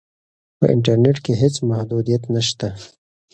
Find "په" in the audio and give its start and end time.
0.57-0.65